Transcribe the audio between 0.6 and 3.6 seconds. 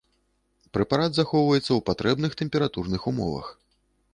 Прэпарат захоўваецца ў патрэбных тэмпературных умовах.